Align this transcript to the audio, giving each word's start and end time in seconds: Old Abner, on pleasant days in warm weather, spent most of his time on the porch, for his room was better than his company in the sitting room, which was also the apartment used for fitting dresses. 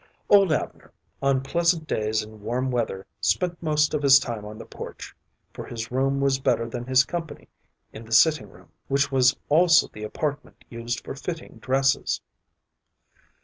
Old 0.29 0.51
Abner, 0.51 0.91
on 1.21 1.41
pleasant 1.43 1.85
days 1.85 2.23
in 2.23 2.41
warm 2.41 2.71
weather, 2.71 3.05
spent 3.21 3.61
most 3.61 3.93
of 3.93 4.01
his 4.01 4.17
time 4.17 4.45
on 4.45 4.57
the 4.57 4.65
porch, 4.65 5.15
for 5.53 5.63
his 5.67 5.91
room 5.91 6.19
was 6.19 6.39
better 6.39 6.67
than 6.67 6.87
his 6.87 7.03
company 7.05 7.47
in 7.93 8.03
the 8.05 8.11
sitting 8.11 8.49
room, 8.49 8.69
which 8.87 9.11
was 9.11 9.37
also 9.47 9.89
the 9.89 10.01
apartment 10.03 10.65
used 10.71 11.05
for 11.05 11.13
fitting 11.13 11.59
dresses. 11.61 12.19